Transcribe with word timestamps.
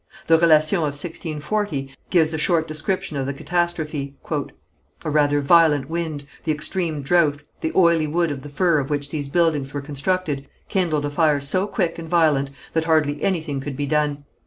The 0.25 0.39
Relation 0.39 0.77
of 0.79 0.83
1640 0.95 1.93
gives 2.09 2.33
a 2.33 2.39
short 2.39 2.67
description 2.67 3.17
of 3.17 3.27
the 3.27 3.35
catastrophe: 3.35 4.15
"A 4.31 5.11
rather 5.11 5.41
violent 5.41 5.91
wind, 5.91 6.25
the 6.43 6.51
extreme 6.51 7.03
drouth, 7.03 7.43
the 7.59 7.71
oily 7.75 8.07
wood 8.07 8.31
of 8.31 8.41
the 8.41 8.49
fir 8.49 8.79
of 8.79 8.89
which 8.89 9.11
these 9.11 9.29
buildings 9.29 9.75
were 9.75 9.79
constructed, 9.81 10.47
kindled 10.69 11.05
a 11.05 11.11
fire 11.11 11.39
so 11.39 11.67
quick 11.67 11.99
and 11.99 12.09
violent 12.09 12.49
that 12.73 12.85
hardly 12.85 13.21
anything 13.21 13.59
could 13.59 13.77
be 13.77 13.85
done. 13.85 14.23